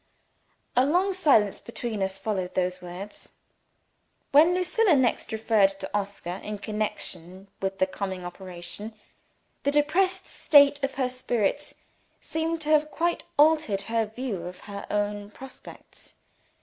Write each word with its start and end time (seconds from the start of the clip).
A 0.75 0.83
long 0.83 1.13
silence 1.13 1.59
between 1.59 2.01
us 2.01 2.17
followed 2.17 2.55
those 2.55 2.81
words. 2.81 3.33
When 4.31 4.55
Lucilla 4.55 4.95
next 4.95 5.31
referred 5.31 5.69
to 5.79 5.91
Oscar 5.93 6.41
in 6.43 6.57
connection 6.57 7.49
with 7.61 7.77
the 7.77 7.85
coming 7.85 8.25
operation, 8.25 8.95
the 9.61 9.69
depressed 9.69 10.25
state 10.25 10.83
of 10.83 10.95
her 10.95 11.07
spirits 11.07 11.75
seemed 12.19 12.61
to 12.61 12.69
have 12.69 12.89
quite 12.89 13.25
altered 13.37 13.83
her 13.83 14.07
view 14.07 14.47
of 14.47 14.61
her 14.61 14.87
own 14.89 15.29
prospects. 15.29 16.15